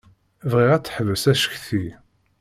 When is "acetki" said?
1.31-1.85